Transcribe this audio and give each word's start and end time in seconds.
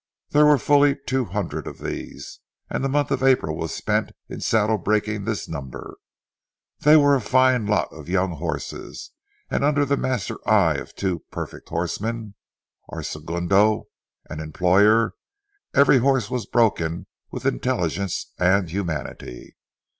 There 0.31 0.47
were 0.47 0.57
fully 0.57 0.95
two 0.95 1.25
hundred 1.25 1.67
of 1.67 1.77
these, 1.77 2.39
and 2.71 2.83
the 2.83 2.89
month 2.89 3.11
of 3.11 3.21
April 3.21 3.55
was 3.55 3.71
spent 3.71 4.13
in 4.29 4.41
saddle 4.41 4.79
breaking 4.79 5.25
this 5.25 5.47
number. 5.47 5.97
They 6.79 6.97
were 6.97 7.13
a 7.13 7.21
fine 7.21 7.67
lot 7.67 7.89
of 7.91 8.09
young 8.09 8.31
horses, 8.37 9.11
and 9.51 9.63
under 9.63 9.85
the 9.85 9.97
master 9.97 10.37
eye 10.49 10.77
of 10.77 10.95
two 10.95 11.19
perfect 11.29 11.69
horsemen, 11.69 12.33
our 12.89 13.03
segundo 13.03 13.89
and 14.27 14.41
employer, 14.41 15.13
every 15.75 15.99
horse 15.99 16.31
was 16.31 16.47
broken 16.47 17.05
with 17.29 17.45
intelligence 17.45 18.31
and 18.39 18.71
humanity. 18.71 19.55